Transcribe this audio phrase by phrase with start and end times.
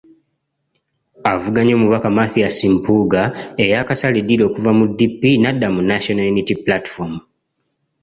[1.33, 3.21] Avuganya Omubaka Mathias Mpuuga
[3.63, 7.13] eyaakasala eddiiro okuva mu DP n'adda mu National Unity Platform.